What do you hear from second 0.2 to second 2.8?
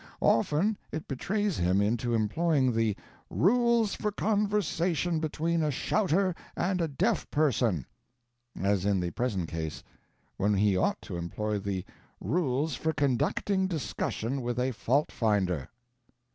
Often it betrays him into employing